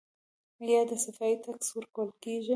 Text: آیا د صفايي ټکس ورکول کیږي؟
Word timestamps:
آیا 0.63 0.81
د 0.89 0.91
صفايي 1.03 1.35
ټکس 1.43 1.67
ورکول 1.77 2.09
کیږي؟ 2.23 2.49